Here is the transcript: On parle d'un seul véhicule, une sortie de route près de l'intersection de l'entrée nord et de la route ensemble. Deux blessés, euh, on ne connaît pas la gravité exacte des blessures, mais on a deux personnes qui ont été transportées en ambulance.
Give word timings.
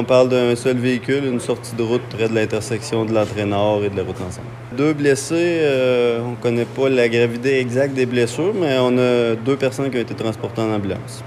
On 0.00 0.04
parle 0.04 0.30
d'un 0.30 0.56
seul 0.56 0.78
véhicule, 0.78 1.26
une 1.26 1.40
sortie 1.40 1.76
de 1.76 1.82
route 1.82 2.00
près 2.08 2.26
de 2.26 2.34
l'intersection 2.34 3.04
de 3.04 3.12
l'entrée 3.12 3.44
nord 3.44 3.84
et 3.84 3.90
de 3.90 3.96
la 3.98 4.02
route 4.02 4.16
ensemble. 4.26 4.46
Deux 4.74 4.94
blessés, 4.94 5.58
euh, 5.60 6.22
on 6.24 6.30
ne 6.30 6.36
connaît 6.36 6.64
pas 6.64 6.88
la 6.88 7.06
gravité 7.06 7.58
exacte 7.58 7.92
des 7.92 8.06
blessures, 8.06 8.54
mais 8.54 8.78
on 8.80 8.96
a 8.96 9.34
deux 9.34 9.56
personnes 9.56 9.90
qui 9.90 9.98
ont 9.98 10.00
été 10.00 10.14
transportées 10.14 10.62
en 10.62 10.72
ambulance. 10.72 11.18